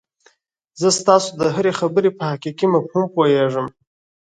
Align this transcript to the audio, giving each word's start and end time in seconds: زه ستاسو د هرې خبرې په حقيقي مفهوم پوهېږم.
زه 0.81 0.89
ستاسو 0.99 1.29
د 1.41 1.43
هرې 1.55 1.71
خبرې 1.79 2.09
په 2.17 2.23
حقيقي 2.31 2.67
مفهوم 2.75 3.03
پوهېږم. 3.15 3.67